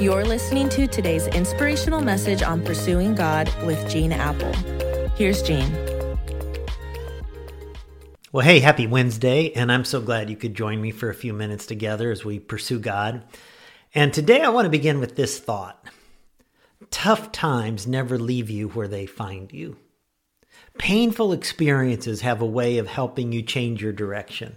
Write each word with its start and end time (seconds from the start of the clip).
You're 0.00 0.24
listening 0.24 0.70
to 0.70 0.86
today's 0.86 1.26
inspirational 1.26 2.00
message 2.00 2.42
on 2.42 2.64
pursuing 2.64 3.14
God 3.14 3.52
with 3.66 3.86
Gene 3.86 4.12
Appel. 4.12 4.50
Here's 5.14 5.42
Gene. 5.42 5.70
Well, 8.32 8.46
hey, 8.46 8.60
happy 8.60 8.86
Wednesday, 8.86 9.52
and 9.52 9.70
I'm 9.70 9.84
so 9.84 10.00
glad 10.00 10.30
you 10.30 10.36
could 10.36 10.54
join 10.54 10.80
me 10.80 10.90
for 10.90 11.10
a 11.10 11.14
few 11.14 11.34
minutes 11.34 11.66
together 11.66 12.10
as 12.10 12.24
we 12.24 12.38
pursue 12.38 12.78
God. 12.78 13.24
And 13.94 14.10
today 14.10 14.40
I 14.40 14.48
want 14.48 14.64
to 14.64 14.70
begin 14.70 15.00
with 15.00 15.16
this 15.16 15.38
thought 15.38 15.84
Tough 16.90 17.30
times 17.30 17.86
never 17.86 18.18
leave 18.18 18.48
you 18.48 18.68
where 18.68 18.88
they 18.88 19.04
find 19.04 19.52
you. 19.52 19.76
Painful 20.78 21.34
experiences 21.34 22.22
have 22.22 22.40
a 22.40 22.46
way 22.46 22.78
of 22.78 22.86
helping 22.86 23.32
you 23.32 23.42
change 23.42 23.82
your 23.82 23.92
direction. 23.92 24.56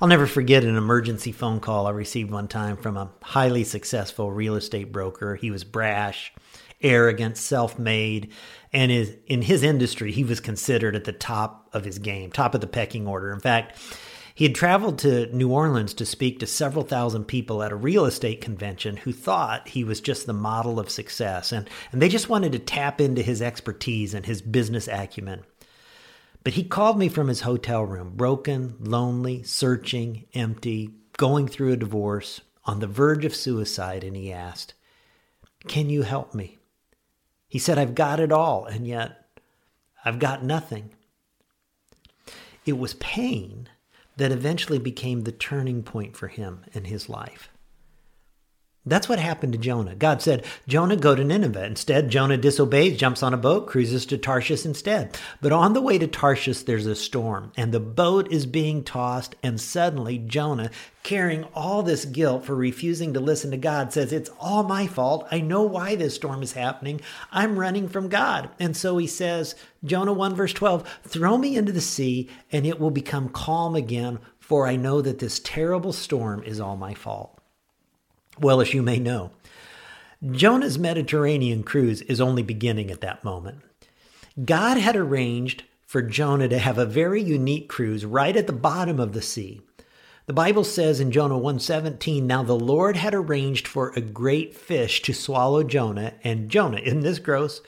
I'll 0.00 0.08
never 0.08 0.26
forget 0.26 0.64
an 0.64 0.76
emergency 0.76 1.32
phone 1.32 1.60
call 1.60 1.86
I 1.86 1.90
received 1.90 2.30
one 2.30 2.48
time 2.48 2.76
from 2.76 2.96
a 2.96 3.10
highly 3.22 3.64
successful 3.64 4.32
real 4.32 4.56
estate 4.56 4.92
broker. 4.92 5.36
He 5.36 5.50
was 5.50 5.64
brash, 5.64 6.32
arrogant, 6.80 7.36
self 7.36 7.78
made, 7.78 8.32
and 8.72 8.90
is, 8.90 9.14
in 9.26 9.42
his 9.42 9.62
industry, 9.62 10.12
he 10.12 10.24
was 10.24 10.40
considered 10.40 10.96
at 10.96 11.04
the 11.04 11.12
top 11.12 11.68
of 11.72 11.84
his 11.84 11.98
game, 11.98 12.30
top 12.30 12.54
of 12.54 12.60
the 12.60 12.66
pecking 12.66 13.06
order. 13.06 13.32
In 13.32 13.40
fact, 13.40 13.78
he 14.34 14.44
had 14.44 14.54
traveled 14.54 14.98
to 15.00 15.26
New 15.34 15.50
Orleans 15.50 15.92
to 15.94 16.06
speak 16.06 16.38
to 16.38 16.46
several 16.46 16.84
thousand 16.84 17.24
people 17.24 17.62
at 17.62 17.72
a 17.72 17.76
real 17.76 18.06
estate 18.06 18.40
convention 18.40 18.96
who 18.96 19.12
thought 19.12 19.68
he 19.68 19.84
was 19.84 20.00
just 20.00 20.26
the 20.26 20.32
model 20.32 20.80
of 20.80 20.90
success, 20.90 21.52
and, 21.52 21.68
and 21.92 22.00
they 22.00 22.08
just 22.08 22.30
wanted 22.30 22.52
to 22.52 22.58
tap 22.58 23.00
into 23.00 23.22
his 23.22 23.42
expertise 23.42 24.14
and 24.14 24.24
his 24.24 24.40
business 24.40 24.88
acumen. 24.88 25.42
But 26.44 26.54
he 26.54 26.64
called 26.64 26.98
me 26.98 27.08
from 27.08 27.28
his 27.28 27.42
hotel 27.42 27.84
room, 27.84 28.12
broken, 28.16 28.76
lonely, 28.80 29.42
searching, 29.44 30.26
empty, 30.34 30.90
going 31.16 31.46
through 31.46 31.72
a 31.72 31.76
divorce, 31.76 32.40
on 32.64 32.80
the 32.80 32.86
verge 32.86 33.24
of 33.24 33.34
suicide, 33.34 34.04
and 34.04 34.16
he 34.16 34.32
asked, 34.32 34.74
Can 35.68 35.90
you 35.90 36.02
help 36.02 36.34
me? 36.34 36.58
He 37.48 37.58
said, 37.58 37.78
I've 37.78 37.94
got 37.94 38.20
it 38.20 38.32
all, 38.32 38.64
and 38.64 38.86
yet 38.86 39.26
I've 40.04 40.18
got 40.18 40.44
nothing. 40.44 40.90
It 42.64 42.78
was 42.78 42.94
pain 42.94 43.68
that 44.16 44.32
eventually 44.32 44.78
became 44.78 45.22
the 45.22 45.32
turning 45.32 45.82
point 45.82 46.16
for 46.16 46.28
him 46.28 46.64
in 46.72 46.84
his 46.84 47.08
life. 47.08 47.48
That's 48.84 49.08
what 49.08 49.20
happened 49.20 49.52
to 49.52 49.60
Jonah. 49.60 49.94
God 49.94 50.20
said, 50.20 50.44
Jonah, 50.66 50.96
go 50.96 51.14
to 51.14 51.22
Nineveh. 51.22 51.66
Instead, 51.66 52.10
Jonah 52.10 52.36
disobeys, 52.36 52.98
jumps 52.98 53.22
on 53.22 53.32
a 53.32 53.36
boat, 53.36 53.68
cruises 53.68 54.04
to 54.06 54.18
Tarshish 54.18 54.66
instead. 54.66 55.16
But 55.40 55.52
on 55.52 55.72
the 55.72 55.80
way 55.80 55.98
to 55.98 56.08
Tarshish, 56.08 56.62
there's 56.62 56.86
a 56.86 56.96
storm, 56.96 57.52
and 57.56 57.70
the 57.70 57.78
boat 57.78 58.32
is 58.32 58.44
being 58.44 58.82
tossed, 58.82 59.36
and 59.40 59.60
suddenly 59.60 60.18
Jonah, 60.18 60.68
carrying 61.04 61.44
all 61.54 61.84
this 61.84 62.04
guilt 62.04 62.44
for 62.44 62.56
refusing 62.56 63.14
to 63.14 63.20
listen 63.20 63.52
to 63.52 63.56
God, 63.56 63.92
says, 63.92 64.12
It's 64.12 64.30
all 64.40 64.64
my 64.64 64.88
fault. 64.88 65.28
I 65.30 65.40
know 65.40 65.62
why 65.62 65.94
this 65.94 66.16
storm 66.16 66.42
is 66.42 66.54
happening. 66.54 67.00
I'm 67.30 67.60
running 67.60 67.88
from 67.88 68.08
God. 68.08 68.50
And 68.58 68.76
so 68.76 68.98
he 68.98 69.06
says, 69.06 69.54
Jonah 69.84 70.12
1, 70.12 70.34
verse 70.34 70.52
12, 70.54 70.88
Throw 71.04 71.38
me 71.38 71.54
into 71.54 71.70
the 71.70 71.80
sea, 71.80 72.28
and 72.50 72.66
it 72.66 72.80
will 72.80 72.90
become 72.90 73.28
calm 73.28 73.76
again, 73.76 74.18
for 74.40 74.66
I 74.66 74.74
know 74.74 75.00
that 75.02 75.20
this 75.20 75.38
terrible 75.38 75.92
storm 75.92 76.42
is 76.42 76.58
all 76.58 76.76
my 76.76 76.94
fault. 76.94 77.38
Well, 78.42 78.60
as 78.60 78.74
you 78.74 78.82
may 78.82 78.98
know, 78.98 79.30
Jonah's 80.28 80.76
Mediterranean 80.76 81.62
cruise 81.62 82.02
is 82.02 82.20
only 82.20 82.42
beginning 82.42 82.90
at 82.90 83.00
that 83.00 83.22
moment. 83.22 83.60
God 84.44 84.78
had 84.78 84.96
arranged 84.96 85.62
for 85.86 86.02
Jonah 86.02 86.48
to 86.48 86.58
have 86.58 86.76
a 86.76 86.84
very 86.84 87.22
unique 87.22 87.68
cruise 87.68 88.04
right 88.04 88.36
at 88.36 88.48
the 88.48 88.52
bottom 88.52 88.98
of 88.98 89.12
the 89.12 89.22
sea. 89.22 89.60
The 90.26 90.32
Bible 90.32 90.64
says 90.64 90.98
in 90.98 91.12
Jonah 91.12 91.38
1:17, 91.38 92.26
"Now 92.26 92.42
the 92.42 92.58
Lord 92.58 92.96
had 92.96 93.14
arranged 93.14 93.68
for 93.68 93.90
a 93.90 94.00
great 94.00 94.56
fish 94.56 95.02
to 95.02 95.12
swallow 95.12 95.62
Jonah, 95.62 96.14
and 96.24 96.48
Jonah, 96.48 96.78
isn't 96.82 97.00
this 97.00 97.20
gross? 97.20 97.60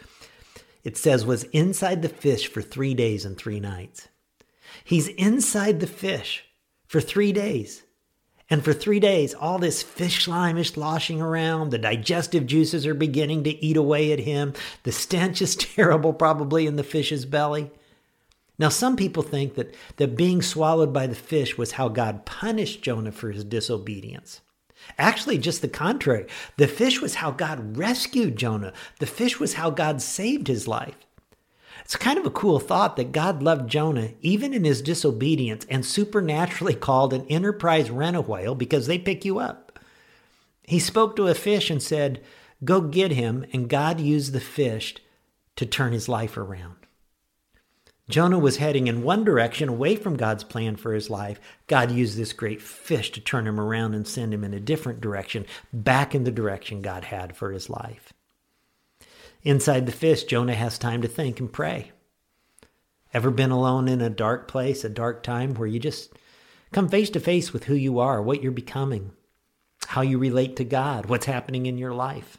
It 0.83 0.97
says 0.97 1.25
was 1.25 1.45
inside 1.45 2.03
the 2.03 2.09
fish 2.09 2.49
for 2.49 2.63
3 2.63 2.95
days 2.95 3.25
and 3.25 3.37
3 3.37 3.61
nights. 3.61 4.09
He's 4.83 5.07
inside 5.07 5.79
the 5.79 5.87
fish 5.87 6.45
for 6.89 7.01
3 7.01 7.33
days. 7.33 7.85
And 8.51 8.63
for 8.63 8.73
three 8.73 9.01
days, 9.01 9.33
all 9.33 9.59
this 9.59 9.83
fish 9.83 10.25
slime 10.25 10.59
is 10.59 10.69
sloshing 10.69 11.21
around. 11.21 11.71
The 11.71 11.79
digestive 11.79 12.47
juices 12.47 12.87
are 12.87 12.95
beginning 12.95 13.45
to 13.45 13.65
eat 13.65 13.77
away 13.77 14.13
at 14.13 14.21
him. 14.21 14.53
The 14.83 14.93
stench 14.93 15.41
is 15.41 15.57
terrible, 15.57 16.13
probably 16.13 16.67
in 16.67 16.77
the 16.77 16.83
fish's 16.83 17.25
belly. 17.25 17.71
Now, 18.59 18.69
some 18.69 18.97
people 18.97 19.23
think 19.23 19.55
that, 19.55 19.75
that 19.97 20.17
being 20.17 20.41
swallowed 20.41 20.93
by 20.93 21.07
the 21.07 21.15
fish 21.15 21.59
was 21.59 21.73
how 21.73 21.89
God 21.89 22.25
punished 22.25 22.83
Jonah 22.83 23.11
for 23.11 23.33
his 23.33 23.45
disobedience. 23.45 24.43
Actually, 24.99 25.39
just 25.39 25.63
the 25.63 25.69
contrary. 25.69 26.27
The 26.57 26.69
fish 26.69 27.01
was 27.01 27.17
how 27.17 27.31
God 27.31 27.77
rescued 27.77 28.37
Jonah, 28.37 28.73
the 29.01 29.07
fish 29.07 29.41
was 29.41 29.55
how 29.55 29.71
God 29.71 30.03
saved 30.03 30.47
his 30.47 30.69
life. 30.69 31.04
It's 31.83 31.97
kind 31.97 32.19
of 32.19 32.27
a 32.27 32.31
cool 32.31 32.59
thought 32.59 32.97
that 32.97 33.13
God 33.13 33.43
loved 33.43 33.71
Jonah 33.71 34.11
even 34.21 34.55
in 34.55 34.65
his 34.65 34.83
disobedience 34.83 35.67
and 35.69 35.85
supernaturally 35.85 36.75
called 36.89 37.13
an 37.13 37.27
enterprise 37.27 37.91
rent 37.91 38.17
a 38.17 38.21
whale 38.21 38.55
because 38.55 38.87
they 38.87 38.99
pick 38.99 39.25
you 39.25 39.39
up. 39.39 39.79
He 40.63 40.79
spoke 40.79 41.15
to 41.17 41.29
a 41.29 41.35
fish 41.35 41.71
and 41.71 41.83
said, 41.83 42.23
Go 42.65 42.81
get 42.81 43.13
him, 43.13 43.45
and 43.53 43.69
God 43.69 44.01
used 44.01 44.33
the 44.33 44.41
fish 44.41 44.97
to 45.57 45.67
turn 45.67 45.93
his 45.93 46.09
life 46.09 46.39
around. 46.39 46.77
Jonah 48.09 48.39
was 48.39 48.59
heading 48.59 48.87
in 48.87 49.03
one 49.03 49.25
direction 49.25 49.69
away 49.69 49.97
from 49.97 50.17
God's 50.17 50.45
plan 50.45 50.77
for 50.77 50.95
his 50.95 51.11
life. 51.11 51.41
God 51.67 51.91
used 51.91 52.17
this 52.17 52.33
great 52.33 52.63
fish 52.63 53.11
to 53.13 53.21
turn 53.21 53.47
him 53.47 53.61
around 53.61 53.95
and 53.95 54.07
send 54.07 54.33
him 54.33 54.45
in 54.45 54.55
a 54.55 54.61
different 54.61 55.01
direction, 55.01 55.45
back 55.73 56.15
in 56.15 56.25
the 56.25 56.31
direction 56.31 56.81
God 56.81 57.05
had 57.05 57.37
for 57.37 57.51
his 57.53 57.69
life. 57.69 58.14
Inside 59.45 59.85
the 59.85 59.93
fish, 59.93 60.25
Jonah 60.25 60.55
has 60.55 60.79
time 60.79 61.03
to 61.03 61.09
think 61.09 61.39
and 61.39 61.53
pray. 61.53 61.93
Ever 63.13 63.31
been 63.31 63.51
alone 63.51 63.89
in 63.89 64.01
a 64.01 64.11
dark 64.11 64.49
place, 64.49 64.83
a 64.85 64.89
dark 64.89 65.23
time 65.23 65.55
where 65.55 65.69
you 65.69 65.79
just 65.79 66.13
come 66.73 66.89
face 66.89 67.11
to 67.11 67.21
face 67.21 67.53
with 67.53 67.65
who 67.65 67.75
you 67.75 67.99
are, 67.99 68.23
what 68.23 68.43
you're 68.43 68.51
becoming, 68.51 69.13
how 69.87 70.01
you 70.01 70.19
relate 70.19 70.57
to 70.57 70.65
God, 70.65 71.07
what's 71.07 71.27
happening 71.27 71.67
in 71.67 71.79
your 71.79 71.93
life? 71.93 72.39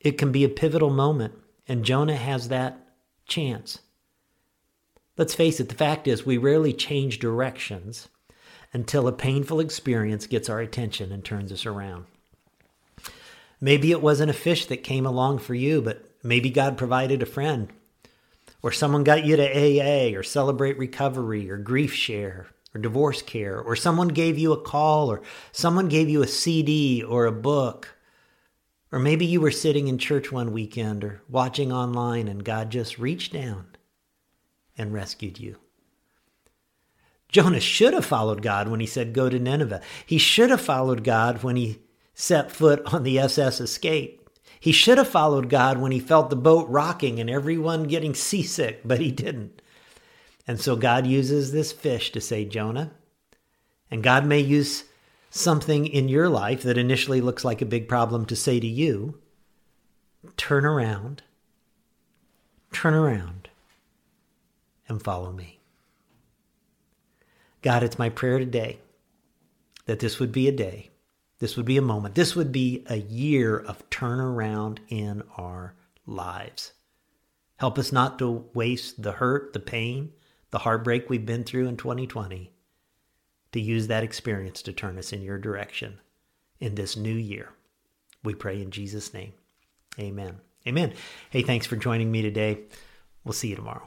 It 0.00 0.18
can 0.18 0.32
be 0.32 0.44
a 0.44 0.48
pivotal 0.48 0.90
moment, 0.90 1.34
and 1.68 1.84
Jonah 1.84 2.16
has 2.16 2.48
that 2.48 2.78
chance. 3.24 3.78
Let's 5.16 5.34
face 5.34 5.60
it, 5.60 5.68
the 5.68 5.74
fact 5.74 6.06
is, 6.06 6.26
we 6.26 6.36
rarely 6.36 6.72
change 6.72 7.20
directions 7.20 8.08
until 8.72 9.08
a 9.08 9.12
painful 9.12 9.60
experience 9.60 10.26
gets 10.26 10.50
our 10.50 10.60
attention 10.60 11.12
and 11.12 11.24
turns 11.24 11.50
us 11.52 11.64
around. 11.64 12.06
Maybe 13.60 13.90
it 13.90 14.02
wasn't 14.02 14.30
a 14.30 14.34
fish 14.34 14.66
that 14.66 14.84
came 14.84 15.06
along 15.06 15.38
for 15.38 15.54
you, 15.54 15.80
but 15.80 16.04
maybe 16.22 16.50
God 16.50 16.76
provided 16.76 17.22
a 17.22 17.26
friend. 17.26 17.72
Or 18.62 18.72
someone 18.72 19.04
got 19.04 19.24
you 19.24 19.36
to 19.36 19.44
AA 19.44 20.16
or 20.16 20.22
Celebrate 20.22 20.78
Recovery 20.78 21.50
or 21.50 21.56
Grief 21.56 21.94
Share 21.94 22.48
or 22.74 22.80
Divorce 22.80 23.22
Care. 23.22 23.60
Or 23.60 23.76
someone 23.76 24.08
gave 24.08 24.38
you 24.38 24.52
a 24.52 24.60
call 24.60 25.10
or 25.10 25.22
someone 25.52 25.88
gave 25.88 26.08
you 26.08 26.22
a 26.22 26.28
CD 26.28 27.02
or 27.02 27.26
a 27.26 27.32
book. 27.32 27.96
Or 28.92 28.98
maybe 28.98 29.26
you 29.26 29.40
were 29.40 29.50
sitting 29.50 29.88
in 29.88 29.98
church 29.98 30.30
one 30.30 30.52
weekend 30.52 31.04
or 31.04 31.22
watching 31.28 31.72
online 31.72 32.28
and 32.28 32.44
God 32.44 32.70
just 32.70 32.98
reached 32.98 33.32
down 33.32 33.66
and 34.76 34.92
rescued 34.92 35.38
you. 35.38 35.56
Jonah 37.28 37.60
should 37.60 37.92
have 37.92 38.04
followed 38.04 38.42
God 38.42 38.68
when 38.68 38.80
he 38.80 38.86
said, 38.86 39.12
Go 39.12 39.28
to 39.28 39.38
Nineveh. 39.38 39.82
He 40.04 40.18
should 40.18 40.50
have 40.50 40.60
followed 40.60 41.02
God 41.02 41.42
when 41.42 41.56
he 41.56 41.80
set 42.18 42.50
foot 42.50 42.80
on 42.94 43.02
the 43.02 43.18
SS 43.18 43.60
Escape. 43.60 44.26
He 44.58 44.72
should 44.72 44.96
have 44.96 45.06
followed 45.06 45.50
God 45.50 45.78
when 45.78 45.92
he 45.92 46.00
felt 46.00 46.30
the 46.30 46.34
boat 46.34 46.66
rocking 46.70 47.20
and 47.20 47.28
everyone 47.28 47.84
getting 47.84 48.14
seasick, 48.14 48.80
but 48.84 48.98
he 49.00 49.12
didn't. 49.12 49.60
And 50.48 50.58
so 50.58 50.76
God 50.76 51.06
uses 51.06 51.52
this 51.52 51.72
fish 51.72 52.10
to 52.12 52.20
say, 52.20 52.46
Jonah, 52.46 52.92
and 53.90 54.02
God 54.02 54.24
may 54.24 54.40
use 54.40 54.84
something 55.28 55.86
in 55.86 56.08
your 56.08 56.30
life 56.30 56.62
that 56.62 56.78
initially 56.78 57.20
looks 57.20 57.44
like 57.44 57.60
a 57.60 57.66
big 57.66 57.86
problem 57.86 58.24
to 58.26 58.34
say 58.34 58.58
to 58.58 58.66
you, 58.66 59.20
turn 60.38 60.64
around, 60.64 61.22
turn 62.72 62.94
around, 62.94 63.50
and 64.88 65.02
follow 65.02 65.32
me. 65.32 65.58
God, 67.60 67.82
it's 67.82 67.98
my 67.98 68.08
prayer 68.08 68.38
today 68.38 68.78
that 69.84 69.98
this 69.98 70.18
would 70.18 70.32
be 70.32 70.48
a 70.48 70.52
day 70.52 70.90
this 71.38 71.56
would 71.56 71.66
be 71.66 71.76
a 71.76 71.82
moment. 71.82 72.14
This 72.14 72.34
would 72.34 72.52
be 72.52 72.84
a 72.86 72.96
year 72.96 73.58
of 73.58 73.88
turnaround 73.90 74.78
in 74.88 75.22
our 75.36 75.74
lives. 76.06 76.72
Help 77.56 77.78
us 77.78 77.92
not 77.92 78.18
to 78.18 78.46
waste 78.54 79.02
the 79.02 79.12
hurt, 79.12 79.52
the 79.52 79.60
pain, 79.60 80.12
the 80.50 80.58
heartbreak 80.58 81.08
we've 81.08 81.26
been 81.26 81.44
through 81.44 81.66
in 81.66 81.76
2020, 81.76 82.52
to 83.52 83.60
use 83.60 83.86
that 83.86 84.04
experience 84.04 84.62
to 84.62 84.72
turn 84.72 84.98
us 84.98 85.12
in 85.12 85.22
your 85.22 85.38
direction 85.38 85.98
in 86.60 86.74
this 86.74 86.96
new 86.96 87.14
year. 87.14 87.50
We 88.22 88.34
pray 88.34 88.60
in 88.60 88.70
Jesus' 88.70 89.14
name. 89.14 89.32
Amen. 89.98 90.40
Amen. 90.66 90.92
Hey, 91.30 91.42
thanks 91.42 91.66
for 91.66 91.76
joining 91.76 92.10
me 92.10 92.22
today. 92.22 92.60
We'll 93.24 93.32
see 93.32 93.48
you 93.48 93.56
tomorrow. 93.56 93.86